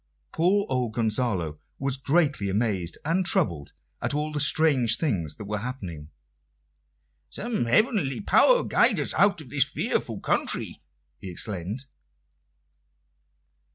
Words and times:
Poor 0.31 0.65
old 0.67 0.93
Gonzalo 0.95 1.59
was 1.77 1.95
greatly 1.95 2.49
amazed 2.49 2.97
and 3.05 3.23
troubled 3.23 3.71
at 4.01 4.15
all 4.15 4.31
the 4.31 4.39
strange 4.39 4.97
things 4.97 5.35
that 5.35 5.45
were 5.45 5.59
happening. 5.59 6.09
"Some 7.29 7.65
heavenly 7.65 8.19
power 8.19 8.63
guide 8.63 8.99
us 8.99 9.13
out 9.13 9.41
of 9.41 9.51
this 9.51 9.63
fearful 9.63 10.19
country!" 10.19 10.81
he 11.19 11.29
exclaimed. 11.29 11.85